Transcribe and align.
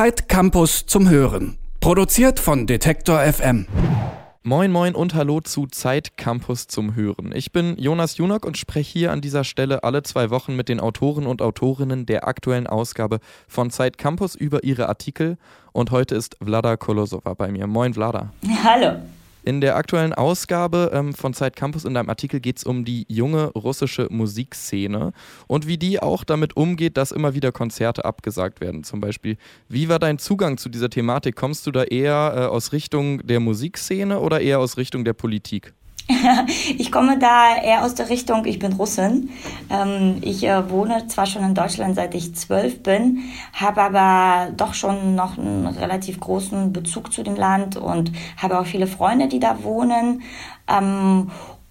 Zeit 0.00 0.30
Campus 0.30 0.86
zum 0.86 1.10
Hören. 1.10 1.58
Produziert 1.78 2.40
von 2.40 2.66
Detektor 2.66 3.20
FM. 3.20 3.66
Moin 4.42 4.72
Moin 4.72 4.94
und 4.94 5.12
Hallo 5.12 5.42
zu 5.42 5.66
Zeit 5.66 6.16
Campus 6.16 6.68
zum 6.68 6.94
Hören. 6.94 7.32
Ich 7.34 7.52
bin 7.52 7.76
Jonas 7.76 8.16
Junok 8.16 8.46
und 8.46 8.56
spreche 8.56 8.98
hier 8.98 9.12
an 9.12 9.20
dieser 9.20 9.44
Stelle 9.44 9.84
alle 9.84 10.02
zwei 10.02 10.30
Wochen 10.30 10.56
mit 10.56 10.70
den 10.70 10.80
Autoren 10.80 11.26
und 11.26 11.42
Autorinnen 11.42 12.06
der 12.06 12.26
aktuellen 12.26 12.66
Ausgabe 12.66 13.18
von 13.46 13.68
Zeit 13.68 13.98
Campus 13.98 14.34
über 14.34 14.64
ihre 14.64 14.88
Artikel. 14.88 15.36
Und 15.72 15.90
heute 15.90 16.14
ist 16.14 16.34
Vlada 16.42 16.78
Kolosova 16.78 17.34
bei 17.34 17.52
mir. 17.52 17.66
Moin 17.66 17.92
Vlada. 17.92 18.32
Hallo. 18.64 19.02
In 19.50 19.60
der 19.60 19.74
aktuellen 19.74 20.12
Ausgabe 20.12 20.92
ähm, 20.94 21.12
von 21.12 21.34
Zeit 21.34 21.56
Campus 21.56 21.84
in 21.84 21.92
deinem 21.92 22.08
Artikel 22.08 22.38
geht 22.38 22.58
es 22.58 22.62
um 22.62 22.84
die 22.84 23.04
junge 23.08 23.46
russische 23.46 24.06
Musikszene 24.08 25.12
und 25.48 25.66
wie 25.66 25.76
die 25.76 26.00
auch 26.00 26.22
damit 26.22 26.56
umgeht, 26.56 26.96
dass 26.96 27.10
immer 27.10 27.34
wieder 27.34 27.50
Konzerte 27.50 28.04
abgesagt 28.04 28.60
werden. 28.60 28.84
Zum 28.84 29.00
Beispiel, 29.00 29.36
wie 29.68 29.88
war 29.88 29.98
dein 29.98 30.20
Zugang 30.20 30.56
zu 30.56 30.68
dieser 30.68 30.88
Thematik? 30.88 31.34
Kommst 31.34 31.66
du 31.66 31.72
da 31.72 31.82
eher 31.82 32.32
äh, 32.36 32.40
aus 32.42 32.72
Richtung 32.72 33.26
der 33.26 33.40
Musikszene 33.40 34.20
oder 34.20 34.40
eher 34.40 34.60
aus 34.60 34.76
Richtung 34.76 35.04
der 35.04 35.14
Politik? 35.14 35.74
ich 36.78 36.90
komme 36.92 37.18
da 37.18 37.56
eher 37.62 37.84
aus 37.84 37.94
der 37.94 38.08
Richtung, 38.08 38.44
ich 38.44 38.58
bin 38.58 38.72
Russin. 38.72 39.30
Ähm, 39.70 40.18
ich 40.22 40.44
äh, 40.44 40.70
wohne 40.70 41.06
zwar 41.06 41.26
schon 41.26 41.44
in 41.44 41.54
Deutschland, 41.54 41.94
seit 41.94 42.14
ich 42.14 42.34
zwölf 42.34 42.82
bin, 42.82 43.20
habe 43.52 43.82
aber 43.82 44.52
doch 44.52 44.74
schon 44.74 45.14
noch 45.14 45.38
einen 45.38 45.66
relativ 45.66 46.20
großen 46.20 46.72
Bezug 46.72 47.12
zu 47.12 47.22
dem 47.22 47.36
Land 47.36 47.76
und 47.76 48.12
habe 48.36 48.58
auch 48.58 48.66
viele 48.66 48.86
Freunde, 48.86 49.28
die 49.28 49.40
da 49.40 49.62
wohnen. 49.62 50.22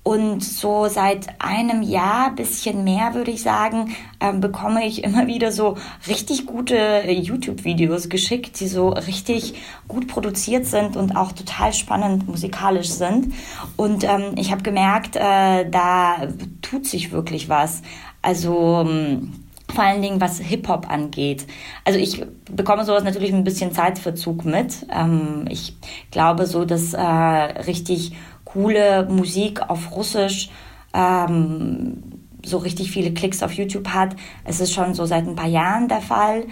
Ähm, 0.05 0.09
und 0.09 0.43
so 0.43 0.87
seit 0.87 1.27
einem 1.39 1.81
Jahr, 1.81 2.31
bisschen 2.33 2.83
mehr 2.83 3.13
würde 3.13 3.31
ich 3.31 3.43
sagen, 3.43 3.95
äh, 4.19 4.33
bekomme 4.33 4.85
ich 4.85 5.03
immer 5.03 5.27
wieder 5.27 5.51
so 5.51 5.77
richtig 6.07 6.45
gute 6.45 7.03
YouTube-Videos 7.07 8.09
geschickt, 8.09 8.59
die 8.59 8.67
so 8.67 8.89
richtig 8.89 9.53
gut 9.87 10.07
produziert 10.07 10.65
sind 10.65 10.97
und 10.97 11.15
auch 11.15 11.31
total 11.31 11.73
spannend 11.73 12.27
musikalisch 12.27 12.89
sind. 12.89 13.33
Und 13.75 14.03
ähm, 14.03 14.33
ich 14.35 14.51
habe 14.51 14.63
gemerkt, 14.63 15.15
äh, 15.15 15.69
da 15.69 16.27
tut 16.61 16.85
sich 16.85 17.11
wirklich 17.11 17.49
was. 17.49 17.81
Also 18.21 18.83
ähm, 18.85 19.33
vor 19.73 19.83
allen 19.83 20.01
Dingen 20.01 20.19
was 20.19 20.39
Hip-Hop 20.39 20.89
angeht. 20.89 21.45
Also 21.85 21.99
ich 21.99 22.25
bekomme 22.51 22.85
sowas 22.85 23.03
natürlich 23.03 23.31
ein 23.31 23.43
bisschen 23.43 23.71
Zeitverzug 23.71 24.43
mit. 24.43 24.87
Ähm, 24.91 25.45
ich 25.49 25.75
glaube 26.11 26.47
so, 26.47 26.65
dass 26.65 26.93
äh, 26.93 27.01
richtig 27.01 28.13
coole 28.51 29.07
Musik 29.09 29.69
auf 29.69 29.95
Russisch 29.95 30.49
ähm, 30.93 32.03
so 32.43 32.57
richtig 32.57 32.91
viele 32.91 33.11
Klicks 33.13 33.43
auf 33.43 33.53
YouTube 33.53 33.89
hat. 33.89 34.15
Es 34.43 34.59
ist 34.59 34.73
schon 34.73 34.93
so 34.93 35.05
seit 35.05 35.27
ein 35.27 35.35
paar 35.35 35.47
Jahren 35.47 35.87
der 35.87 36.01
Fall. 36.01 36.43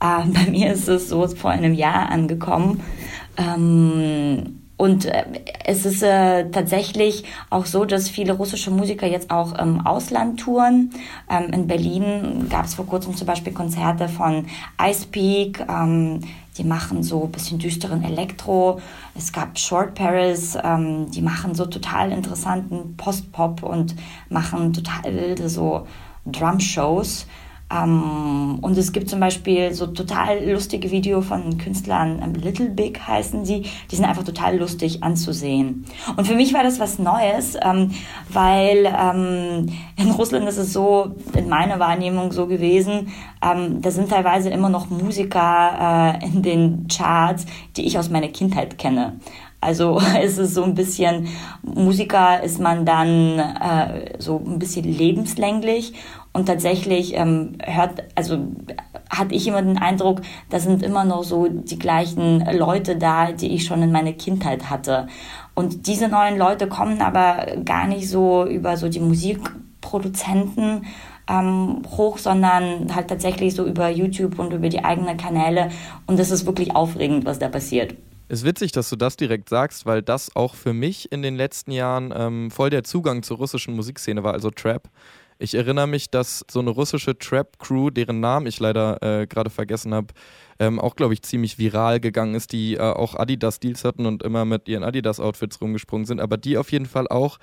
Äh, 0.00 0.24
bei 0.26 0.50
mir 0.50 0.72
ist 0.72 0.88
es 0.88 1.08
so 1.08 1.26
vor 1.28 1.50
einem 1.50 1.74
Jahr 1.74 2.10
angekommen. 2.10 2.82
Ähm, 3.36 4.60
und 4.76 5.04
äh, 5.04 5.24
es 5.64 5.86
ist 5.86 6.02
äh, 6.02 6.50
tatsächlich 6.50 7.24
auch 7.48 7.64
so, 7.64 7.84
dass 7.84 8.08
viele 8.08 8.32
russische 8.32 8.72
Musiker 8.72 9.06
jetzt 9.06 9.30
auch 9.30 9.56
im 9.56 9.86
Ausland 9.86 10.40
touren. 10.40 10.90
Ähm, 11.30 11.52
in 11.52 11.66
Berlin 11.68 12.46
gab 12.50 12.64
es 12.64 12.74
vor 12.74 12.86
kurzem 12.86 13.14
zum 13.14 13.26
Beispiel 13.26 13.52
Konzerte 13.52 14.08
von 14.08 14.46
Ice 14.84 15.06
Peak. 15.06 15.64
Ähm, 15.68 16.20
die 16.56 16.64
machen 16.64 17.02
so 17.02 17.24
ein 17.24 17.32
bisschen 17.32 17.58
düsteren 17.58 18.04
Elektro. 18.04 18.80
Es 19.16 19.32
gab 19.32 19.58
Short 19.58 19.94
Paris, 19.94 20.56
ähm, 20.62 21.10
die 21.10 21.22
machen 21.22 21.54
so 21.54 21.66
total 21.66 22.12
interessanten 22.12 22.96
Post-Pop 22.96 23.62
und 23.62 23.94
machen 24.28 24.72
total 24.72 25.14
wilde 25.14 25.48
so 25.48 25.86
Drum-Shows. 26.26 27.26
Ähm, 27.72 28.58
und 28.60 28.76
es 28.76 28.92
gibt 28.92 29.08
zum 29.08 29.20
Beispiel 29.20 29.72
so 29.72 29.86
total 29.86 30.50
lustige 30.50 30.90
Videos 30.90 31.26
von 31.26 31.56
Künstlern, 31.56 32.20
ähm, 32.22 32.34
Little 32.34 32.68
Big 32.68 33.00
heißen 33.00 33.44
sie, 33.44 33.64
die 33.90 33.96
sind 33.96 34.04
einfach 34.04 34.24
total 34.24 34.58
lustig 34.58 35.02
anzusehen. 35.02 35.86
Und 36.16 36.26
für 36.26 36.34
mich 36.34 36.52
war 36.52 36.62
das 36.62 36.78
was 36.78 36.98
Neues, 36.98 37.56
ähm, 37.62 37.92
weil 38.28 38.86
ähm, 38.86 39.66
in 39.96 40.10
Russland 40.10 40.46
ist 40.46 40.58
es 40.58 40.72
so, 40.72 41.14
in 41.34 41.48
meiner 41.48 41.78
Wahrnehmung 41.78 42.32
so 42.32 42.46
gewesen, 42.46 43.08
ähm, 43.42 43.80
da 43.80 43.90
sind 43.90 44.10
teilweise 44.10 44.50
immer 44.50 44.68
noch 44.68 44.90
Musiker 44.90 46.18
äh, 46.20 46.26
in 46.26 46.42
den 46.42 46.86
Charts, 46.88 47.46
die 47.76 47.86
ich 47.86 47.98
aus 47.98 48.10
meiner 48.10 48.28
Kindheit 48.28 48.78
kenne. 48.78 49.20
Also 49.64 50.00
es 50.22 50.38
ist 50.38 50.54
so 50.54 50.62
ein 50.62 50.74
bisschen, 50.74 51.28
Musiker 51.62 52.42
ist 52.42 52.60
man 52.60 52.84
dann 52.84 53.38
äh, 53.38 54.14
so 54.18 54.42
ein 54.44 54.58
bisschen 54.58 54.84
lebenslänglich 54.84 55.94
und 56.32 56.46
tatsächlich 56.46 57.14
ähm, 57.14 57.52
hört, 57.62 58.02
also 58.14 58.38
hatte 59.08 59.34
ich 59.34 59.46
immer 59.46 59.62
den 59.62 59.78
Eindruck, 59.78 60.20
da 60.50 60.58
sind 60.58 60.82
immer 60.82 61.04
noch 61.04 61.22
so 61.22 61.46
die 61.48 61.78
gleichen 61.78 62.44
Leute 62.52 62.96
da, 62.96 63.32
die 63.32 63.54
ich 63.54 63.64
schon 63.64 63.82
in 63.82 63.92
meiner 63.92 64.12
Kindheit 64.12 64.68
hatte. 64.68 65.06
Und 65.54 65.86
diese 65.86 66.08
neuen 66.08 66.36
Leute 66.36 66.66
kommen 66.66 67.00
aber 67.00 67.46
gar 67.64 67.86
nicht 67.86 68.08
so 68.10 68.44
über 68.44 68.76
so 68.76 68.88
die 68.88 69.00
Musikproduzenten 69.00 70.86
ähm, 71.28 71.82
hoch, 71.96 72.18
sondern 72.18 72.94
halt 72.94 73.08
tatsächlich 73.08 73.54
so 73.54 73.64
über 73.64 73.88
YouTube 73.88 74.38
und 74.38 74.52
über 74.52 74.68
die 74.68 74.84
eigenen 74.84 75.16
Kanäle. 75.16 75.70
Und 76.06 76.18
das 76.18 76.30
ist 76.30 76.46
wirklich 76.46 76.74
aufregend, 76.74 77.24
was 77.24 77.38
da 77.38 77.48
passiert. 77.48 77.94
Es 78.26 78.40
ist 78.40 78.46
witzig, 78.46 78.72
dass 78.72 78.88
du 78.88 78.96
das 78.96 79.16
direkt 79.16 79.50
sagst, 79.50 79.84
weil 79.84 80.00
das 80.00 80.34
auch 80.34 80.54
für 80.54 80.72
mich 80.72 81.12
in 81.12 81.20
den 81.20 81.36
letzten 81.36 81.70
Jahren 81.72 82.12
ähm, 82.16 82.50
voll 82.50 82.70
der 82.70 82.82
Zugang 82.82 83.22
zur 83.22 83.36
russischen 83.36 83.74
Musikszene 83.76 84.24
war, 84.24 84.32
also 84.32 84.50
Trap. 84.50 84.88
Ich 85.38 85.54
erinnere 85.54 85.86
mich, 85.86 86.10
dass 86.10 86.42
so 86.50 86.60
eine 86.60 86.70
russische 86.70 87.18
Trap-Crew, 87.18 87.90
deren 87.90 88.20
Namen 88.20 88.46
ich 88.46 88.60
leider 88.60 89.02
äh, 89.02 89.26
gerade 89.26 89.50
vergessen 89.50 89.92
habe, 89.92 90.14
ähm, 90.58 90.78
auch, 90.78 90.96
glaube 90.96 91.12
ich, 91.12 91.22
ziemlich 91.22 91.58
viral 91.58 92.00
gegangen 92.00 92.34
ist, 92.34 92.52
die 92.52 92.76
äh, 92.76 92.80
auch 92.80 93.14
Adidas-Deals 93.14 93.84
hatten 93.84 94.06
und 94.06 94.22
immer 94.22 94.46
mit 94.46 94.68
ihren 94.68 94.84
Adidas-Outfits 94.84 95.60
rumgesprungen 95.60 96.06
sind, 96.06 96.20
aber 96.20 96.38
die 96.38 96.56
auf 96.56 96.72
jeden 96.72 96.86
Fall 96.86 97.08
auch, 97.08 97.38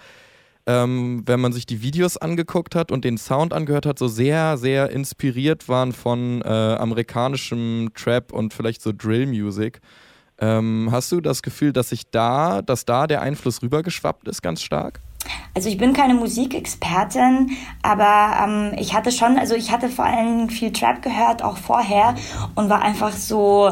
ähm, 0.65 1.21
wenn 1.27 1.41
man 1.41 1.53
sich 1.53 1.67
die 1.67 1.83
Videos 1.83 2.17
angeguckt 2.17 2.73
hat 2.73 2.91
und 2.91 3.05
den 3.05 3.19
Sound 3.19 3.53
angehört 3.53 3.85
hat, 3.85 3.99
so 3.99 4.07
sehr, 4.07 4.57
sehr 4.57 4.89
inspiriert 4.89 5.69
waren 5.69 5.91
von 5.91 6.41
äh, 6.41 6.47
amerikanischem 6.47 7.91
Trap 7.93 8.31
und 8.31 8.53
vielleicht 8.53 8.81
so 8.81 8.91
Drill-Music. 8.95 9.79
Ähm, 10.41 10.89
hast 10.91 11.11
du 11.11 11.21
das 11.21 11.43
Gefühl, 11.43 11.71
dass 11.71 11.89
sich 11.89 12.09
da, 12.09 12.61
dass 12.63 12.85
da 12.85 13.05
der 13.05 13.21
Einfluss 13.21 13.61
rübergeschwappt 13.61 14.27
ist, 14.27 14.41
ganz 14.41 14.61
stark? 14.61 14.99
Also 15.53 15.69
ich 15.69 15.77
bin 15.77 15.93
keine 15.93 16.15
Musikexpertin, 16.15 17.51
aber 17.83 18.37
ähm, 18.43 18.71
ich 18.79 18.95
hatte 18.95 19.11
schon, 19.11 19.37
also 19.37 19.53
ich 19.53 19.71
hatte 19.71 19.89
vor 19.89 20.05
allem 20.05 20.49
viel 20.49 20.71
Trap 20.71 21.03
gehört, 21.03 21.43
auch 21.43 21.57
vorher, 21.57 22.15
und 22.55 22.69
war 22.69 22.81
einfach 22.81 23.11
so 23.11 23.71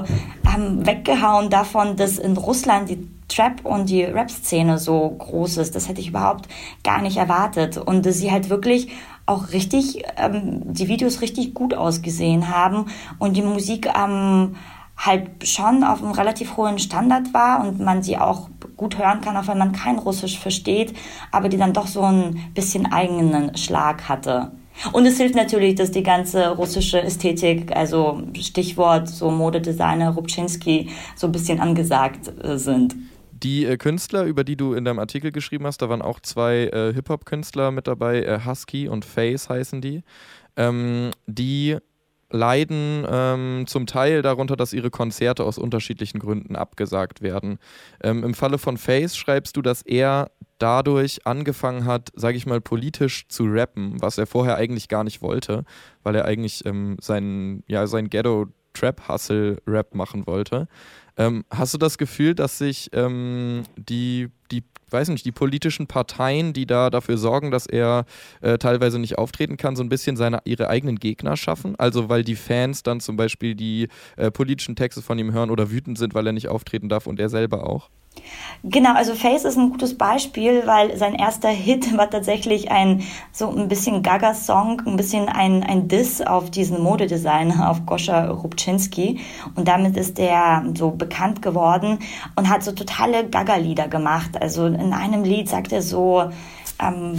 ähm, 0.56 0.85
weggehauen 0.85 1.50
davon, 1.50 1.96
dass 1.96 2.19
in 2.19 2.38
Russland 2.38 2.90
die 2.90 3.07
Trap 3.30 3.66
und 3.66 3.90
die 3.90 4.03
Rap-Szene 4.03 4.78
so 4.78 5.09
groß 5.09 5.57
ist. 5.57 5.75
Das 5.75 5.88
hätte 5.88 6.01
ich 6.01 6.09
überhaupt 6.09 6.47
gar 6.84 7.01
nicht 7.01 7.18
erwartet. 7.18 7.78
Und 7.78 8.06
dass 8.06 8.18
sie 8.18 8.31
halt 8.31 8.50
wirklich 8.50 8.90
auch 9.25 9.51
richtig, 9.51 10.03
ähm, 10.18 10.62
die 10.74 10.88
Videos 10.88 11.22
richtig 11.22 11.53
gut 11.53 11.74
ausgesehen 11.74 12.50
haben 12.50 12.86
und 13.19 13.38
die 13.38 13.44
Musik 13.44 13.88
ähm, 13.96 14.56
halt 15.00 15.48
schon 15.48 15.84
auf 15.84 16.04
einem 16.04 16.12
relativ 16.12 16.58
hohen 16.58 16.78
Standard 16.78 17.34
war 17.34 17.66
und 17.66 17.80
man 17.80 18.04
sie 18.04 18.18
auch 18.18 18.50
gut 18.76 18.98
hören 18.98 19.22
kann, 19.22 19.38
auch 19.38 19.48
wenn 19.48 19.58
man 19.58 19.72
kein 19.72 19.98
Russisch 19.98 20.38
versteht, 20.38 20.94
aber 21.32 21.50
die 21.50 21.58
dann 21.58 21.74
doch 21.74 21.88
so 21.88 22.02
ein 22.02 22.52
bisschen 22.54 22.92
eigenen 22.92 23.56
Schlag 23.58 24.10
hatte. 24.10 24.52
Und 24.94 25.06
es 25.06 25.18
hilft 25.18 25.36
natürlich, 25.36 25.76
dass 25.76 25.92
die 25.92 26.04
ganze 26.04 26.50
russische 26.50 27.02
Ästhetik, 27.02 27.76
also 27.76 28.22
Stichwort 28.40 29.10
so 29.10 29.30
Modedesigner 29.30 30.12
Rubczynski, 30.12 30.90
so 31.16 31.28
ein 31.28 31.31
bisschen 31.31 31.60
angesagt 31.60 32.31
äh, 32.44 32.58
sind. 32.58 32.96
Die 33.31 33.66
äh, 33.66 33.78
Künstler, 33.78 34.24
über 34.24 34.44
die 34.44 34.56
du 34.56 34.74
in 34.74 34.86
deinem 34.86 35.00
Artikel 35.00 35.31
geschrieben 35.31 35.66
hast, 35.66 35.81
da 35.81 35.90
waren 35.90 36.02
auch 36.02 36.20
zwei 36.20 36.68
äh, 36.68 36.94
Hip-Hop-Künstler 36.94 37.72
mit 37.72 37.88
dabei, 37.88 38.22
äh, 38.22 38.40
Husky 38.46 38.88
und 38.88 39.06
Face 39.06 39.50
heißen 39.50 39.81
die, 39.81 40.04
ähm, 40.56 41.12
die 41.26 41.78
leiden 42.32 43.06
ähm, 43.10 43.66
zum 43.68 43.86
Teil 43.86 44.22
darunter, 44.22 44.56
dass 44.56 44.74
ihre 44.74 44.90
Konzerte 44.90 45.44
aus 45.44 45.58
unterschiedlichen 45.58 46.20
Gründen 46.20 46.56
abgesagt 46.56 47.22
werden. 47.22 47.58
Ähm, 48.04 48.24
Im 48.24 48.34
Falle 48.34 48.58
von 48.58 48.78
Face 48.78 49.18
schreibst 49.18 49.58
du, 49.58 49.62
dass 49.62 49.81
er 49.81 50.31
dadurch 50.60 51.26
angefangen 51.26 51.86
hat, 51.86 52.10
sage 52.16 52.38
ich 52.38 52.46
mal, 52.46 52.62
politisch 52.62 53.28
zu 53.30 53.46
rappen, 53.46 54.02
was 54.02 54.18
er 54.18 54.28
vorher 54.28 54.58
eigentlich 54.58 54.90
gar 54.90 55.04
nicht 55.04 55.22
wollte, 55.22 55.64
weil 56.04 56.16
er 56.16 56.26
eigentlich 56.26 56.66
ähm, 56.66 56.98
seinen, 57.02 57.64
ja, 57.68 57.88
sein 57.88 58.10
Ghetto-Trap-Hustle-Rap 58.10 59.96
machen 59.96 60.28
wollte. 60.28 60.68
Ähm, 61.19 61.44
hast 61.51 61.74
du 61.74 61.77
das 61.77 61.98
Gefühl, 61.98 62.33
dass 62.33 62.57
sich 62.57 62.89
ähm, 62.94 63.63
die, 63.75 64.30
die, 64.51 64.63
weiß 64.89 65.10
nicht, 65.10 65.25
die 65.25 65.33
politischen 65.33 65.86
Parteien, 65.86 66.54
die 66.54 66.66
da 66.66 66.89
dafür 66.89 67.18
sorgen, 67.18 67.51
dass 67.51 67.66
er 67.66 68.06
äh, 68.39 68.57
teilweise 68.57 69.00
nicht 69.00 69.18
auftreten 69.18 69.57
kann, 69.57 69.75
so 69.75 69.83
ein 69.83 69.89
bisschen 69.89 70.16
seine, 70.16 70.39
ihre 70.45 70.69
eigenen 70.69 70.95
Gegner 70.95 71.36
schaffen? 71.36 71.75
Also 71.77 72.07
weil 72.07 72.24
die 72.24 72.38
Fans 72.38 72.83
dann 72.83 73.01
zum 73.01 73.18
Beispiel 73.18 73.54
die 73.54 73.89
äh, 74.16 74.31
politischen 74.31 74.77
Texte 74.77 75.01
von 75.01 75.19
ihm 75.19 75.33
hören 75.33 75.51
oder 75.51 75.69
wütend 75.69 75.98
sind, 75.98 76.13
weil 76.13 76.25
er 76.25 76.33
nicht 76.33 76.48
auftreten 76.48 76.88
darf 76.88 77.06
und 77.06 77.19
er 77.19 77.27
selber 77.27 77.68
auch? 77.68 77.89
Genau, 78.64 78.94
also 78.94 79.16
Face 79.16 79.46
ist 79.46 79.58
ein 79.58 79.70
gutes 79.70 79.98
Beispiel, 79.98 80.64
weil 80.66 80.98
sein 80.98 81.16
erster 81.16 81.50
Hit 81.50 81.98
war 81.98 82.10
tatsächlich 82.10 82.72
ein 82.72 83.04
so 83.31 83.50
ein 83.50 83.70
bisschen 83.70 84.04
Gaga-Song, 84.04 84.81
ein 84.86 84.98
bisschen 84.98 85.30
ein, 85.30 85.64
ein 85.64 85.88
Diss 85.88 86.22
auf 86.22 86.50
diesen 86.52 86.81
Modedesigner, 86.81 87.70
auf 87.70 87.86
Goscha 87.86 88.30
Rubczynski. 88.30 89.20
Und 89.56 89.68
damit 89.68 89.96
ist 89.96 90.20
er 90.20 90.66
so 90.76 90.92
bekannt 90.92 91.42
geworden 91.42 92.00
und 92.36 92.50
hat 92.50 92.64
so 92.64 92.74
totale 92.74 93.30
Gaga-Lieder 93.30 93.88
gemacht. 93.88 94.32
Also 94.42 94.66
in 94.66 94.94
einem 94.94 95.24
Lied 95.24 95.48
sagt 95.48 95.72
er 95.72 95.82
so 95.82 96.30
ähm, 96.82 97.16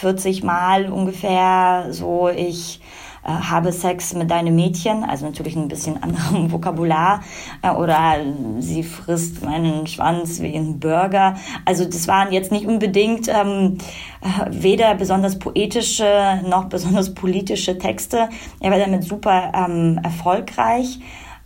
40 0.00 0.44
Mal 0.44 0.90
ungefähr 0.90 1.88
so, 1.90 2.28
ich 2.28 2.80
äh, 3.24 3.28
habe 3.28 3.72
Sex 3.72 4.14
mit 4.14 4.30
deinem 4.30 4.56
Mädchen, 4.56 5.04
also 5.04 5.26
natürlich 5.26 5.56
ein 5.56 5.68
bisschen 5.68 6.02
anderem 6.02 6.50
Vokabular, 6.52 7.20
äh, 7.62 7.70
oder 7.70 8.16
sie 8.58 8.82
frisst 8.82 9.44
meinen 9.44 9.86
Schwanz 9.86 10.40
wie 10.40 10.54
ein 10.54 10.80
Burger. 10.80 11.36
Also 11.64 11.84
das 11.84 12.08
waren 12.08 12.32
jetzt 12.32 12.52
nicht 12.52 12.66
unbedingt 12.66 13.28
ähm, 13.28 13.78
äh, 14.20 14.46
weder 14.50 14.94
besonders 14.94 15.38
poetische 15.38 16.40
noch 16.48 16.64
besonders 16.68 17.14
politische 17.14 17.78
Texte. 17.78 18.28
Er 18.60 18.70
war 18.70 18.78
damit 18.78 19.04
super 19.04 19.52
ähm, 19.54 20.00
erfolgreich. 20.02 21.00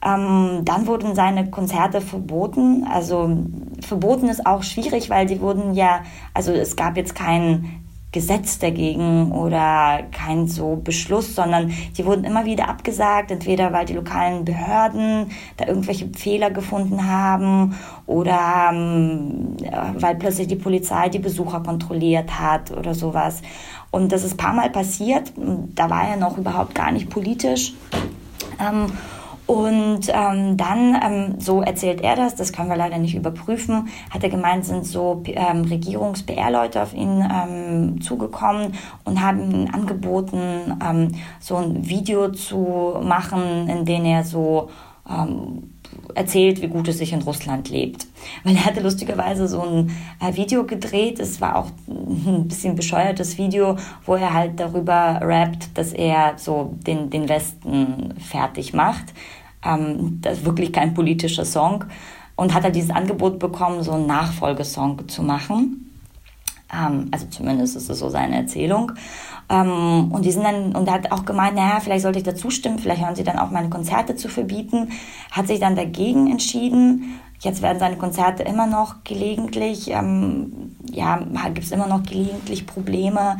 Ähm, 0.05 0.61
dann 0.65 0.87
wurden 0.87 1.15
seine 1.15 1.51
Konzerte 1.51 2.01
verboten. 2.01 2.87
Also 2.89 3.37
verboten 3.81 4.29
ist 4.29 4.47
auch 4.47 4.63
schwierig, 4.63 5.09
weil 5.09 5.27
die 5.27 5.41
wurden 5.41 5.75
ja, 5.75 6.03
also 6.35 6.53
es 6.53 6.77
gab 6.77 6.97
jetzt 6.97 7.15
keinen 7.15 7.84
Gesetz 8.15 8.61
dagegen 8.61 9.33
oder 9.33 10.05
kein 10.13 10.47
so 10.47 10.77
Beschluss, 10.77 11.35
sondern 11.35 11.73
die 11.99 12.07
wurden 12.07 12.23
immer 12.23 12.45
wieder 12.45 12.69
abgesagt, 12.69 13.33
entweder 13.33 13.73
weil 13.73 13.87
die 13.87 13.95
lokalen 13.95 14.45
Behörden 14.45 15.33
da 15.57 15.67
irgendwelche 15.67 16.09
Fehler 16.17 16.53
gefunden 16.53 17.11
haben 17.11 17.75
oder 18.07 18.71
ähm, 18.73 19.57
weil 19.95 20.15
plötzlich 20.15 20.47
die 20.47 20.55
Polizei 20.55 21.09
die 21.09 21.19
Besucher 21.19 21.61
kontrolliert 21.61 22.39
hat 22.39 22.71
oder 22.71 22.95
sowas. 22.95 23.43
Und 23.91 24.13
das 24.13 24.23
ist 24.23 24.35
ein 24.35 24.37
paar 24.37 24.55
Mal 24.55 24.71
passiert. 24.71 25.33
Da 25.75 25.91
war 25.91 26.09
er 26.09 26.17
noch 26.17 26.39
überhaupt 26.39 26.77
gar 26.77 26.93
nicht 26.93 27.11
politisch. 27.11 27.75
Ähm, 28.61 28.93
und 29.47 30.09
ähm, 30.09 30.57
dann, 30.57 30.99
ähm, 31.03 31.35
so 31.39 31.61
erzählt 31.61 32.01
er 32.01 32.17
das, 32.17 32.35
das 32.35 32.53
können 32.53 32.71
wir 32.71 32.77
leider 32.77 32.97
nicht 32.97 33.15
überprüfen, 33.15 33.89
hat 34.11 34.23
er 34.23 34.31
gemeint, 34.31 34.65
sind 34.65 34.87
so 34.87 35.23
ähm, 35.27 35.63
Regierungs-PR-Leute 35.63 36.83
auf 36.83 36.95
ihn 36.95 37.23
ähm, 37.31 38.01
zugekommen 38.01 38.75
und 39.05 39.21
haben 39.21 39.51
ihm 39.51 39.69
angeboten, 39.71 40.79
ähm, 40.83 41.13
so 41.41 41.57
ein 41.57 41.87
Video 41.87 42.31
zu 42.31 42.99
machen, 43.03 43.69
in 43.69 43.85
dem 43.85 44.07
er 44.07 44.25
so 44.25 44.71
ähm, 45.09 45.74
erzählt, 46.15 46.63
wie 46.63 46.69
gut 46.69 46.89
es 46.89 46.99
sich 46.99 47.13
in 47.13 47.23
Russland 47.23 47.69
lebt. 47.69 48.07
Weil 48.43 48.57
er 48.57 48.67
hatte 48.67 48.81
lustigerweise 48.81 49.49
so 49.49 49.63
ein 49.63 49.91
äh, 50.21 50.37
Video 50.37 50.65
gedreht, 50.65 51.21
es 51.21 51.41
war 51.41 51.57
auch 51.57 51.71
ein 51.89 52.49
bisschen 52.49 52.77
bescheuertes 52.77 53.39
Video, 53.39 53.77
wo 54.05 54.15
er 54.15 54.33
halt 54.33 54.61
darüber 54.61 55.21
rappt, 55.23 55.77
dass 55.77 55.93
er 55.93 56.35
so 56.37 56.75
den, 56.87 57.11
den 57.11 57.29
Westen 57.29 58.15
fertig 58.19 58.73
macht. 58.73 59.13
Ähm, 59.65 60.19
das 60.21 60.39
ist 60.39 60.45
wirklich 60.45 60.73
kein 60.73 60.95
politischer 60.95 61.45
Song. 61.45 61.85
Und 62.37 62.53
hat 62.53 62.65
er 62.65 62.71
dieses 62.71 62.91
Angebot 62.91 63.39
bekommen, 63.39 63.83
so 63.83 63.93
einen 63.93 64.07
Nachfolgesong 64.07 65.09
zu 65.09 65.23
machen. 65.23 65.85
Ähm, 66.73 67.09
also 67.11 67.27
zumindest 67.27 67.77
ist 67.77 67.89
es 67.89 67.99
so 67.99 68.09
seine 68.09 68.37
Erzählung. 68.37 68.93
Ähm, 69.55 70.11
und 70.11 70.25
die 70.25 70.33
sind 70.33 70.45
dann, 70.45 70.75
und 70.75 70.91
hat 70.91 71.13
auch 71.13 71.25
gemeint, 71.25 71.55
naja, 71.55 71.79
vielleicht 71.81 72.03
sollte 72.03 72.19
ich 72.19 72.25
da 72.25 72.35
zustimmen, 72.35 72.79
vielleicht 72.79 73.03
hören 73.03 73.15
sie 73.15 73.25
dann 73.25 73.39
auch 73.39 73.51
meine 73.51 73.69
Konzerte 73.69 74.17
zu 74.17 74.29
verbieten. 74.29 74.91
Hat 75.31 75.47
sich 75.47 75.61
dann 75.61 75.77
dagegen 75.77 76.31
entschieden. 76.31 77.21
Jetzt 77.39 77.63
werden 77.63 77.79
seine 77.79 77.97
Konzerte 77.97 78.43
immer 78.43 78.67
noch 78.67 79.05
gelegentlich, 79.05 79.91
ähm, 79.91 80.77
ja, 80.91 81.19
gibt 81.47 81.67
es 81.67 81.73
immer 81.73 81.87
noch 81.87 82.03
gelegentlich 82.03 82.67
Probleme. 82.67 83.37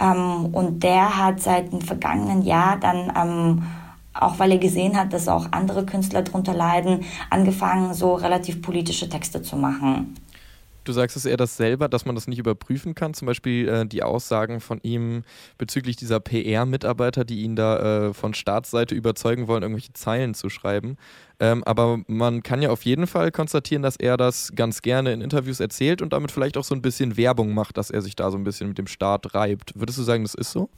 Ähm, 0.00 0.46
und 0.52 0.82
der 0.82 1.16
hat 1.16 1.40
seit 1.40 1.72
dem 1.72 1.80
vergangenen 1.80 2.42
Jahr 2.42 2.78
dann, 2.78 3.12
ähm, 3.16 3.62
auch 4.14 4.38
weil 4.38 4.52
er 4.52 4.58
gesehen 4.58 4.98
hat, 4.98 5.12
dass 5.12 5.28
auch 5.28 5.46
andere 5.52 5.86
Künstler 5.86 6.22
darunter 6.22 6.54
leiden, 6.54 7.04
angefangen, 7.30 7.94
so 7.94 8.14
relativ 8.14 8.62
politische 8.62 9.08
Texte 9.08 9.42
zu 9.42 9.56
machen. 9.56 10.14
Du 10.84 10.92
sagst 10.92 11.16
es 11.16 11.24
eher 11.24 11.36
das 11.36 11.56
selber, 11.56 11.88
dass 11.88 12.04
man 12.04 12.14
das 12.14 12.26
nicht 12.26 12.38
überprüfen 12.38 12.94
kann. 12.94 13.14
Zum 13.14 13.26
Beispiel 13.26 13.68
äh, 13.68 13.86
die 13.86 14.02
Aussagen 14.02 14.60
von 14.60 14.80
ihm 14.82 15.24
bezüglich 15.58 15.96
dieser 15.96 16.20
PR-Mitarbeiter, 16.20 17.24
die 17.24 17.42
ihn 17.42 17.56
da 17.56 18.08
äh, 18.08 18.14
von 18.14 18.34
Staatsseite 18.34 18.94
überzeugen 18.94 19.46
wollen, 19.46 19.62
irgendwelche 19.62 19.92
Zeilen 19.92 20.34
zu 20.34 20.48
schreiben. 20.48 20.96
Ähm, 21.42 21.64
aber 21.64 21.98
man 22.06 22.44
kann 22.44 22.62
ja 22.62 22.70
auf 22.70 22.84
jeden 22.84 23.08
Fall 23.08 23.32
konstatieren, 23.32 23.82
dass 23.82 23.96
er 23.96 24.16
das 24.16 24.52
ganz 24.54 24.80
gerne 24.80 25.12
in 25.12 25.20
Interviews 25.20 25.58
erzählt 25.58 26.00
und 26.00 26.12
damit 26.12 26.30
vielleicht 26.30 26.56
auch 26.56 26.62
so 26.62 26.72
ein 26.72 26.82
bisschen 26.82 27.16
Werbung 27.16 27.52
macht, 27.52 27.76
dass 27.78 27.90
er 27.90 28.00
sich 28.00 28.14
da 28.14 28.30
so 28.30 28.38
ein 28.38 28.44
bisschen 28.44 28.68
mit 28.68 28.78
dem 28.78 28.86
Staat 28.86 29.34
reibt. 29.34 29.72
Würdest 29.74 29.98
du 29.98 30.04
sagen, 30.04 30.22
das 30.22 30.34
ist 30.34 30.52
so? 30.52 30.68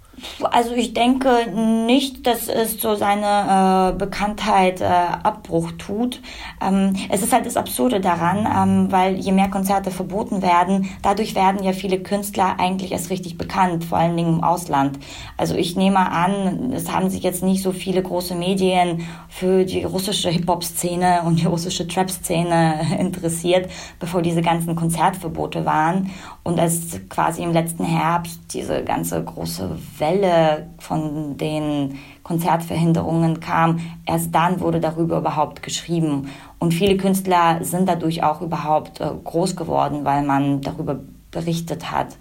Also 0.43 0.73
ich 0.75 0.95
denke 0.95 1.51
nicht, 1.87 2.27
dass 2.27 2.49
es 2.49 2.81
so 2.81 2.95
seine 2.95 3.93
äh, 3.93 3.99
Bekanntheit 3.99 4.81
äh, 4.81 4.85
Abbruch 4.85 5.73
tut. 5.73 6.23
Ähm, 6.63 6.97
es 7.11 7.23
ist 7.23 7.35
halt 7.35 7.45
das 7.45 7.59
Absurde 7.59 8.01
daran, 8.01 8.47
ähm, 8.47 8.91
weil 8.91 9.17
je 9.17 9.33
mehr 9.33 9.51
Konzerte 9.51 9.91
verboten 9.91 10.41
werden, 10.41 10.89
dadurch 11.03 11.35
werden 11.35 11.63
ja 11.63 11.73
viele 11.73 12.01
Künstler 12.01 12.59
eigentlich 12.59 12.93
erst 12.93 13.11
richtig 13.11 13.37
bekannt, 13.37 13.85
vor 13.85 13.99
allen 13.99 14.17
Dingen 14.17 14.39
im 14.39 14.45
Ausland. 14.45 14.99
Also 15.37 15.57
ich 15.57 15.77
nehme 15.77 16.11
an, 16.11 16.73
es 16.73 16.91
haben 16.91 17.11
sich 17.11 17.23
jetzt 17.23 17.43
nicht 17.43 17.63
so 17.63 17.73
viele 17.73 18.03
große 18.03 18.35
Medien 18.35 19.07
für 19.29 19.65
die 19.65 19.85
russische 19.85 20.31
Hip-Hop 20.31 20.54
Hip-Hop-Szene 20.55 21.23
und 21.25 21.41
die 21.41 21.47
russische 21.47 21.87
Trap-Szene 21.87 22.97
interessiert, 22.99 23.71
bevor 23.99 24.23
diese 24.23 24.43
ganzen 24.43 24.77
Konzertverbote 24.77 25.65
waren. 25.65 26.11
Und 26.43 26.61
als 26.61 27.01
quasi 27.09 27.43
im 27.43 27.53
letzten 27.53 27.85
Herbst 27.85 28.41
diese 28.53 28.85
ganze 28.85 29.23
große 29.23 29.77
Welle 29.99 30.69
von 30.79 31.37
den 31.37 31.99
Konzertverhinderungen 32.23 33.41
kam, 33.41 33.81
erst 34.07 34.35
dann 34.35 34.61
wurde 34.61 34.81
darüber 34.81 35.19
überhaupt 35.19 35.63
geschrieben. 35.63 36.29
Und 36.59 36.73
viele 36.73 36.97
Künstler 36.97 37.59
sind 37.63 37.89
dadurch 37.89 38.23
auch 38.23 38.41
überhaupt 38.41 39.01
äh, 39.01 39.11
groß 39.25 39.57
geworden, 39.57 40.05
weil 40.05 40.23
man 40.23 40.61
darüber 40.61 41.01
berichtet 41.31 41.91
hat 41.91 42.17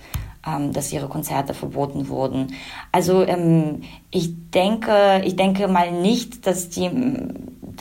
ähm, 0.45 0.73
dass 0.73 0.91
ihre 0.91 1.07
Konzerte 1.07 1.53
verboten 1.53 2.09
wurden. 2.09 2.47
Also 2.91 3.23
ähm, 3.23 3.83
ich 4.11 4.49
denke, 4.51 5.21
ich 5.23 5.37
denke 5.37 5.69
mal 5.69 5.93
nicht, 5.93 6.45
dass 6.45 6.69
die 6.69 6.89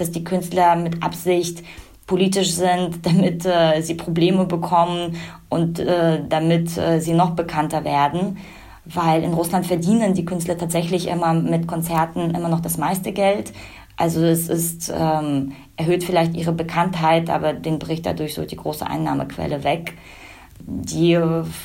dass 0.03 0.11
die 0.11 0.25
Künstler 0.25 0.75
mit 0.77 1.03
Absicht 1.03 1.63
politisch 2.07 2.53
sind, 2.53 2.99
damit 3.07 3.47
äh, 3.47 3.81
sie 3.81 3.95
Probleme 3.95 4.45
bekommen 4.45 5.17
und 5.49 5.79
äh, 5.79 6.21
damit 6.29 6.77
äh, 6.77 7.01
sie 7.01 7.15
noch 7.15 7.31
bekannter 7.31 7.85
werden. 7.85 8.39
Weil 8.85 9.23
in 9.23 9.33
Russland 9.33 9.65
verdienen 9.65 10.13
die 10.15 10.25
Künstler 10.25 10.59
tatsächlich 10.59 11.07
immer 11.07 11.35
mit 11.35 11.69
Konzerten 11.69 12.35
immer 12.35 12.49
noch 12.49 12.61
das 12.61 12.79
meiste 12.79 13.13
Geld. 13.13 13.53
Also 13.97 14.25
es 14.25 14.49
ist, 14.49 14.93
ähm, 14.93 15.53
erhöht 15.77 16.03
vielleicht 16.03 16.35
ihre 16.35 16.53
Bekanntheit, 16.53 17.31
aber 17.31 17.53
den 17.53 17.79
bricht 17.79 18.05
dadurch 18.07 18.35
so 18.35 18.45
die 18.45 18.57
große 18.57 18.85
Einnahmequelle 18.85 19.63
weg. 19.63 19.95
Die 20.59 21.17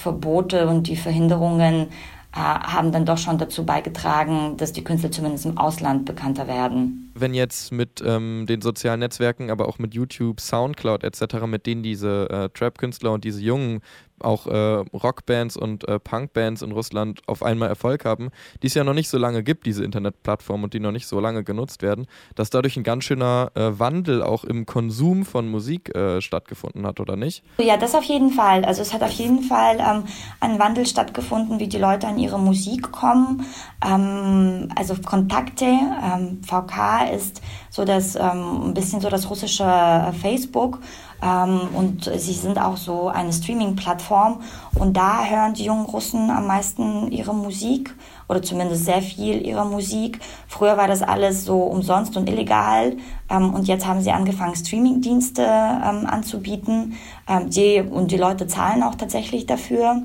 Verbote 0.02 0.68
und 0.68 0.88
die 0.88 0.96
Verhinderungen 0.96 1.88
äh, 2.34 2.40
haben 2.40 2.92
dann 2.92 3.06
doch 3.06 3.18
schon 3.18 3.40
dazu 3.40 3.66
beigetragen, 3.66 4.58
dass 4.58 4.74
die 4.74 4.84
Künstler 4.84 5.12
zumindest 5.12 5.46
im 5.48 5.58
Ausland 5.58 6.06
bekannter 6.06 6.48
werden. 6.48 7.07
Wenn 7.20 7.34
jetzt 7.34 7.72
mit 7.72 8.04
ähm, 8.06 8.46
den 8.48 8.62
sozialen 8.62 9.00
Netzwerken, 9.00 9.50
aber 9.50 9.68
auch 9.68 9.80
mit 9.80 9.94
YouTube, 9.94 10.40
Soundcloud 10.40 11.04
etc., 11.04 11.46
mit 11.46 11.66
denen 11.66 11.84
diese 11.84 12.30
äh, 12.30 12.50
Trap-Künstler 12.50 13.12
und 13.12 13.24
diese 13.24 13.42
jungen 13.42 13.82
auch 14.22 14.48
äh, 14.48 14.84
Rockbands 14.94 15.58
und 15.58 15.88
äh, 15.88 16.00
Punkbands 16.00 16.62
in 16.62 16.72
Russland 16.72 17.22
auf 17.28 17.44
einmal 17.44 17.70
Erfolg 17.70 18.06
haben, 18.06 18.30
die 18.62 18.68
es 18.68 18.74
ja 18.74 18.84
noch 18.84 18.94
nicht 18.94 19.10
so 19.10 19.18
lange 19.18 19.44
gibt, 19.44 19.66
diese 19.66 19.84
Internetplattformen 19.84 20.66
und 20.66 20.74
die 20.74 20.80
noch 20.80 20.92
nicht 20.92 21.08
so 21.08 21.20
lange 21.20 21.44
genutzt 21.44 21.82
werden, 21.82 22.08
dass 22.36 22.50
dadurch 22.50 22.78
ein 22.78 22.84
ganz 22.84 23.04
schöner 23.04 23.52
äh, 23.56 23.80
Wandel 23.80 24.24
auch 24.24 24.44
im 24.44 24.66
Konsum 24.66 25.26
von 25.26 25.50
Musik 25.50 25.96
äh, 25.96 26.22
stattgefunden 26.22 26.86
hat, 26.86 27.00
oder 27.00 27.16
nicht? 27.16 27.44
Ja, 27.60 27.78
das 27.78 27.96
auf 27.96 28.04
jeden 28.04 28.32
Fall. 28.32 28.66
Also 28.66 28.82
es 28.82 28.94
hat 28.94 29.04
auf 29.04 29.12
jeden 29.12 29.44
Fall 29.44 29.78
ähm, 29.80 30.04
ein 30.40 30.60
Wandel 30.60 30.86
stattgefunden, 30.86 31.60
wie 31.60 31.68
die 31.68 31.78
Leute 31.78 32.08
an 32.08 32.18
ihre 32.18 32.40
Musik 32.40 32.92
kommen. 32.92 33.46
Ähm, 33.86 34.70
also 34.76 34.96
Kontakte, 34.96 35.66
ähm, 35.66 36.42
VK 36.44 37.07
ist 37.12 37.42
so 37.70 37.86
das 37.86 38.16
ähm, 38.16 38.70
ein 38.70 38.74
bisschen 38.74 39.02
so 39.02 39.10
das 39.10 39.30
russische 39.30 39.64
äh, 39.64 40.12
Facebook 40.14 40.80
ähm, 41.22 41.62
und 41.74 42.12
sie 42.16 42.34
sind 42.34 42.60
auch 42.60 42.78
so 42.78 43.10
eine 43.10 43.34
Streaming-Plattform 43.34 44.42
und 44.76 44.96
da 44.96 45.26
hören 45.26 45.54
die 45.54 45.66
jungen 45.66 45.86
Russen 45.86 46.30
am 46.30 46.48
meisten 46.48 47.12
ihre 47.12 47.34
Musik 47.34 47.96
oder 48.30 48.42
zumindest 48.42 48.86
sehr 48.86 49.02
viel 49.02 49.46
ihrer 49.46 49.66
Musik. 49.66 50.20
Früher 50.48 50.78
war 50.78 50.88
das 50.88 51.02
alles 51.02 51.46
so 51.46 51.64
umsonst 51.64 52.18
und 52.18 52.30
illegal 52.30 52.98
ähm, 53.30 53.54
und 53.54 53.68
jetzt 53.68 53.86
haben 53.88 54.02
sie 54.02 54.12
angefangen, 54.12 54.56
Streaming-Dienste 54.56 55.44
ähm, 55.44 56.06
anzubieten 56.06 56.98
ähm, 57.28 57.50
die, 57.50 57.82
und 57.82 58.12
die 58.12 58.18
Leute 58.18 58.48
zahlen 58.48 58.84
auch 58.84 58.96
tatsächlich 58.96 59.46
dafür. 59.46 60.04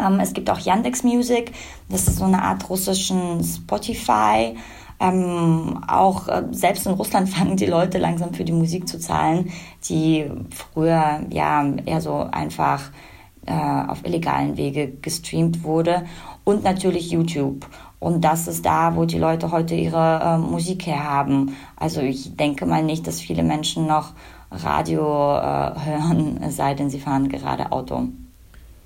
Ähm, 0.00 0.20
es 0.20 0.32
gibt 0.32 0.50
auch 0.50 0.58
Yandex 0.58 1.04
Music, 1.04 1.52
das 1.88 2.08
ist 2.08 2.18
so 2.18 2.24
eine 2.24 2.42
Art 2.42 2.68
russischen 2.68 3.42
Spotify. 3.44 4.56
Ähm, 5.00 5.84
auch 5.88 6.28
äh, 6.28 6.44
selbst 6.50 6.86
in 6.86 6.92
Russland 6.92 7.28
fangen 7.30 7.56
die 7.56 7.66
Leute 7.66 7.98
langsam 7.98 8.34
für 8.34 8.44
die 8.44 8.52
Musik 8.52 8.88
zu 8.88 8.98
zahlen, 8.98 9.50
die 9.88 10.30
früher 10.50 11.20
ja 11.30 11.64
eher 11.84 12.00
so 12.00 12.26
einfach 12.30 12.90
äh, 13.46 13.52
auf 13.52 14.04
illegalen 14.04 14.56
Wege 14.56 14.90
gestreamt 14.90 15.64
wurde. 15.64 16.04
Und 16.44 16.62
natürlich 16.62 17.10
YouTube. 17.10 17.66
Und 17.98 18.22
das 18.22 18.48
ist 18.48 18.66
da, 18.66 18.96
wo 18.96 19.06
die 19.06 19.18
Leute 19.18 19.50
heute 19.50 19.74
ihre 19.74 20.20
äh, 20.20 20.38
Musik 20.38 20.86
herhaben. 20.86 21.56
Also 21.76 22.00
ich 22.00 22.36
denke 22.36 22.66
mal 22.66 22.82
nicht, 22.82 23.06
dass 23.06 23.20
viele 23.20 23.42
Menschen 23.42 23.86
noch 23.86 24.12
Radio 24.50 25.02
äh, 25.36 25.74
hören, 25.84 26.50
sei 26.50 26.74
denn, 26.74 26.90
sie 26.90 27.00
fahren 27.00 27.28
gerade 27.28 27.72
Auto. 27.72 28.08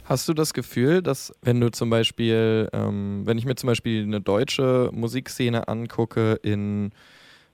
Hast 0.09 0.27
du 0.27 0.33
das 0.33 0.55
Gefühl, 0.55 1.03
dass 1.03 1.35
wenn 1.43 1.61
du 1.61 1.71
zum 1.71 1.91
Beispiel, 1.91 2.71
ähm, 2.73 3.27
wenn 3.27 3.37
ich 3.37 3.45
mir 3.45 3.57
zum 3.57 3.67
Beispiel 3.67 4.05
eine 4.05 4.23
deutsche 4.23 4.89
Musikszene 4.91 5.69
angucke 5.69 6.41
in, 6.43 6.93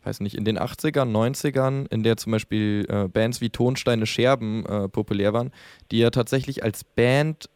weiß 0.04 0.20
nicht, 0.20 0.36
in 0.36 0.44
den 0.44 0.56
80ern, 0.56 1.10
90ern, 1.10 1.92
in 1.92 2.04
der 2.04 2.16
zum 2.16 2.30
Beispiel 2.30 2.86
äh, 2.88 3.08
Bands 3.08 3.40
wie 3.40 3.50
Tonsteine 3.50 4.06
Scherben 4.06 4.64
äh, 4.66 4.88
populär 4.88 5.32
waren, 5.32 5.50
die 5.90 5.98
ja 5.98 6.10
tatsächlich 6.10 6.62
als 6.62 6.84
Band 6.84 7.50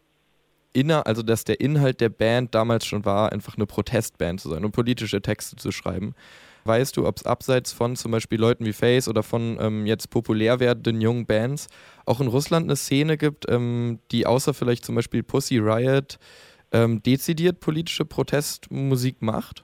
inner, 0.72 1.06
also 1.06 1.22
dass 1.22 1.44
der 1.44 1.60
Inhalt 1.60 2.00
der 2.00 2.08
Band 2.08 2.56
damals 2.56 2.84
schon 2.84 3.04
war, 3.04 3.30
einfach 3.30 3.56
eine 3.56 3.66
Protestband 3.66 4.40
zu 4.40 4.48
sein 4.48 4.64
und 4.64 4.72
politische 4.72 5.22
Texte 5.22 5.54
zu 5.54 5.70
schreiben. 5.70 6.16
Weißt 6.68 6.98
du, 6.98 7.06
ob 7.06 7.16
es 7.16 7.24
abseits 7.24 7.72
von 7.72 7.96
zum 7.96 8.10
Beispiel 8.10 8.38
Leuten 8.38 8.66
wie 8.66 8.74
Face 8.74 9.08
oder 9.08 9.22
von 9.22 9.56
ähm, 9.58 9.86
jetzt 9.86 10.10
populär 10.10 10.60
werdenden 10.60 11.00
jungen 11.00 11.24
Bands 11.24 11.68
auch 12.04 12.20
in 12.20 12.26
Russland 12.26 12.64
eine 12.64 12.76
Szene 12.76 13.16
gibt, 13.16 13.46
ähm, 13.48 14.00
die 14.10 14.26
außer 14.26 14.52
vielleicht 14.52 14.84
zum 14.84 14.94
Beispiel 14.94 15.22
Pussy 15.22 15.56
Riot 15.56 16.18
ähm, 16.70 17.02
dezidiert 17.02 17.60
politische 17.60 18.04
Protestmusik 18.04 19.22
macht? 19.22 19.62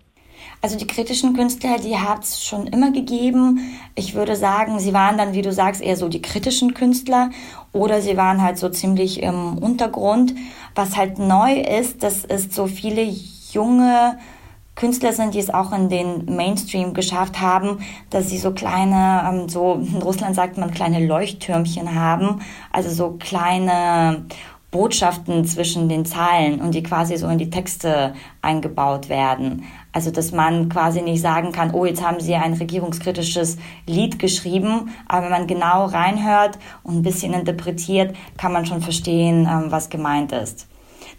Also 0.63 0.79
die 0.79 0.87
kritischen 0.87 1.35
Künstler, 1.35 1.77
die 1.79 1.99
hat 1.99 2.25
es 2.25 2.43
schon 2.43 2.69
immer 2.69 2.91
gegeben. 2.91 3.61
Ich 3.97 4.15
würde 4.15 4.35
sagen, 4.35 4.81
sie 4.81 4.95
waren 4.95 5.19
dann, 5.19 5.35
wie 5.35 5.43
du 5.43 5.53
sagst, 5.53 5.83
eher 5.83 5.99
so 5.99 6.09
die 6.09 6.23
kritischen 6.23 6.73
Künstler 6.73 7.29
oder 7.73 8.01
sie 8.01 8.17
waren 8.17 8.41
halt 8.41 8.57
so 8.57 8.71
ziemlich 8.71 9.23
im 9.23 9.59
Untergrund. 9.59 10.35
Was 10.75 10.97
halt 10.97 11.19
neu 11.19 11.61
ist, 11.61 12.03
dass 12.03 12.25
es 12.25 12.55
so 12.55 12.67
viele 12.67 13.03
junge 13.53 14.19
Künstler 14.75 15.13
sind, 15.13 15.35
die 15.35 15.39
es 15.39 15.55
auch 15.55 15.73
in 15.73 15.89
den 15.89 16.25
Mainstream 16.35 16.95
geschafft 16.95 17.41
haben, 17.41 17.79
dass 18.11 18.29
sie 18.29 18.39
so 18.39 18.51
kleine, 18.51 19.23
ähm, 19.29 19.49
so 19.49 19.75
in 19.75 20.03
Russland 20.03 20.35
sagt 20.35 20.59
man 20.59 20.73
kleine 20.73 21.07
Leuchttürmchen 21.07 21.95
haben, 21.95 22.41
also 22.73 22.91
so 22.91 23.17
kleine 23.19 24.25
Botschaften 24.73 25.45
zwischen 25.45 25.89
den 25.89 26.05
Zeilen 26.05 26.61
und 26.61 26.75
die 26.75 26.83
quasi 26.83 27.17
so 27.17 27.29
in 27.29 27.39
die 27.39 27.51
Texte 27.51 28.13
eingebaut 28.43 29.09
werden. 29.09 29.63
Also 29.93 30.11
dass 30.11 30.33
man 30.33 30.69
quasi 30.69 31.01
nicht 31.01 31.23
sagen 31.23 31.53
kann, 31.53 31.73
oh, 31.73 31.85
jetzt 31.85 32.05
haben 32.05 32.19
sie 32.19 32.35
ein 32.35 32.55
regierungskritisches 32.55 33.57
Lied 33.87 34.19
geschrieben, 34.19 34.91
aber 35.07 35.27
wenn 35.27 35.31
man 35.31 35.47
genau 35.47 35.85
reinhört 35.85 36.59
und 36.83 36.97
ein 36.97 37.03
bisschen 37.03 37.33
interpretiert, 37.35 38.17
kann 38.37 38.53
man 38.53 38.67
schon 38.67 38.83
verstehen, 38.83 39.49
ähm, 39.49 39.67
was 39.71 39.89
gemeint 39.89 40.33
ist. 40.33 40.67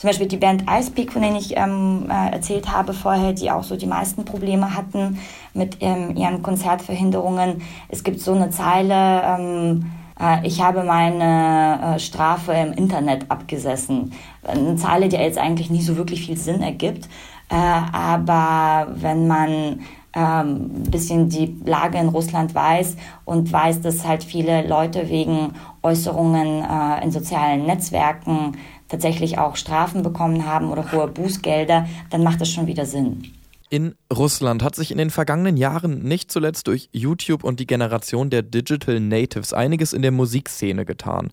Zum 0.05 0.11
Beispiel 0.11 0.27
die 0.27 0.37
Band 0.37 0.65
Icepeak, 0.69 1.11
von 1.11 1.23
denen 1.23 1.35
ich 1.35 1.57
ähm, 1.57 2.05
äh, 2.11 2.31
erzählt 2.31 2.71
habe 2.71 2.93
vorher, 2.93 3.33
die 3.33 3.49
auch 3.49 3.63
so 3.63 3.75
die 3.75 3.87
meisten 3.87 4.23
Probleme 4.23 4.75
hatten 4.75 5.17
mit 5.55 5.77
ähm, 5.79 6.15
ihren 6.15 6.43
Konzertverhinderungen. 6.43 7.63
Es 7.89 8.03
gibt 8.03 8.19
so 8.19 8.33
eine 8.33 8.51
Zeile, 8.51 9.23
ähm, 9.23 9.89
äh, 10.21 10.45
ich 10.45 10.61
habe 10.61 10.83
meine 10.83 11.95
äh, 11.95 11.99
Strafe 11.99 12.51
im 12.51 12.73
Internet 12.73 13.31
abgesessen. 13.31 14.13
Eine 14.43 14.75
Zeile, 14.75 15.09
die 15.09 15.15
jetzt 15.15 15.39
eigentlich 15.39 15.71
nicht 15.71 15.87
so 15.87 15.97
wirklich 15.97 16.23
viel 16.23 16.37
Sinn 16.37 16.61
ergibt. 16.61 17.09
Äh, 17.49 17.55
aber 17.55 18.93
wenn 18.93 19.25
man 19.25 19.79
ein 20.15 20.45
ähm, 20.47 20.83
bisschen 20.83 21.29
die 21.29 21.57
Lage 21.65 21.97
in 21.97 22.09
Russland 22.09 22.55
weiß 22.55 22.95
und 23.25 23.51
weiß, 23.51 23.81
dass 23.81 24.05
halt 24.05 24.23
viele 24.23 24.67
Leute 24.67 25.09
wegen 25.09 25.53
Äußerungen 25.81 26.63
äh, 26.63 27.03
in 27.03 27.11
sozialen 27.11 27.65
Netzwerken 27.65 28.53
tatsächlich 28.87 29.37
auch 29.37 29.55
Strafen 29.55 30.03
bekommen 30.03 30.45
haben 30.45 30.69
oder 30.69 30.91
hohe 30.91 31.07
Bußgelder, 31.07 31.87
dann 32.09 32.23
macht 32.23 32.41
das 32.41 32.49
schon 32.49 32.67
wieder 32.67 32.85
Sinn. 32.85 33.31
In 33.69 33.95
Russland 34.15 34.63
hat 34.63 34.75
sich 34.75 34.91
in 34.91 34.97
den 34.97 35.09
vergangenen 35.09 35.57
Jahren 35.57 36.03
nicht 36.03 36.31
zuletzt 36.31 36.67
durch 36.67 36.89
YouTube 36.91 37.43
und 37.43 37.59
die 37.59 37.65
Generation 37.65 38.29
der 38.29 38.43
Digital 38.43 38.99
Natives 38.99 39.53
einiges 39.53 39.91
in 39.91 40.03
der 40.03 40.11
Musikszene 40.11 40.85
getan. 40.85 41.31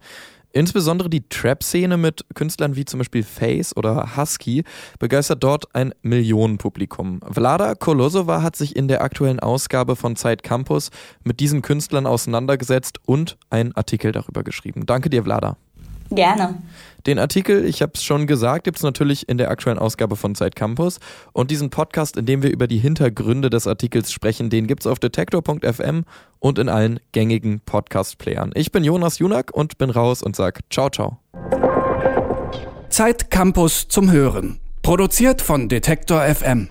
Insbesondere 0.55 1.09
die 1.09 1.27
Trap-Szene 1.29 1.97
mit 1.97 2.27
Künstlern 2.35 2.77
wie 2.77 2.85
zum 2.85 2.99
Beispiel 2.99 3.23
Face 3.23 3.75
oder 3.77 4.17
Husky 4.17 4.65
begeistert 4.99 5.43
dort 5.43 5.75
ein 5.75 5.95
Millionenpublikum. 6.03 7.21
Vlada 7.31 7.75
Kolosova 7.75 8.43
hat 8.43 8.57
sich 8.57 8.77
in 8.77 8.87
der 8.87 9.03
aktuellen 9.03 9.41
Ausgabe 9.41 9.97
von 9.97 10.15
Zeit 10.15 10.43
Campus 10.43 10.91
mit 11.25 11.41
diesen 11.41 11.63
Künstlern 11.63 12.07
auseinandergesetzt 12.07 12.99
und 13.07 13.39
einen 13.49 13.75
Artikel 13.77 14.13
darüber 14.13 14.43
geschrieben. 14.43 14.85
Danke 14.85 15.09
dir, 15.09 15.25
Vlada. 15.25 15.57
Gerne. 16.15 16.57
Den 17.07 17.19
Artikel, 17.19 17.65
ich 17.65 17.83
habe 17.83 17.93
es 17.95 18.05
schon 18.05 18.27
gesagt, 18.29 18.65
gibt 18.65 18.77
es 18.77 18.85
natürlich 18.85 19.29
in 19.29 19.37
der 19.37 19.51
aktuellen 19.51 19.79
Ausgabe 19.79 20.15
von 20.15 20.35
Zeit 20.37 20.55
Campus. 20.55 21.01
Und 21.33 21.51
diesen 21.51 21.71
Podcast, 21.71 22.17
in 22.17 22.27
dem 22.27 22.43
wir 22.43 22.51
über 22.51 22.69
die 22.69 22.79
Hintergründe 22.79 23.51
des 23.51 23.67
Artikels 23.67 24.13
sprechen, 24.13 24.51
den 24.51 24.69
gibt 24.69 24.83
es 24.83 24.87
auf 24.87 25.01
detektor.fm 25.01 26.05
und 26.39 26.59
in 26.59 26.69
allen 26.69 27.01
gängigen 27.11 27.61
Podcast-Playern. 27.61 28.53
Ich 28.55 28.71
bin 28.71 28.85
Jonas 28.85 29.19
Junak 29.19 29.53
und 29.53 29.79
bin 29.79 29.91
raus 29.91 30.23
und 30.23 30.37
sag 30.37 30.61
ciao, 30.71 30.91
ciao. 30.91 31.19
Zeit 32.89 33.31
Campus 33.31 33.89
zum 33.89 34.11
Hören. 34.13 34.61
Produziert 34.83 35.43
von 35.43 35.69
Detektor 35.69 36.23
FM. 36.23 36.69